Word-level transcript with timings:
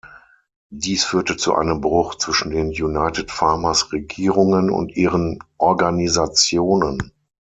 Dies 0.71 1.03
führte 1.03 1.37
zu 1.37 1.53
einem 1.53 1.79
Bruch 1.81 2.15
zwischen 2.15 2.49
den 2.49 2.69
United-Farmers-Regierungen 2.69 4.71
und 4.71 4.95
ihren 4.97 5.37
Organisationen. 5.59 7.11